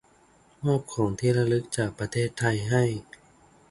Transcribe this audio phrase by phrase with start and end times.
[0.65, 2.83] มอบของที่ระลึกจากประเทศไทยให้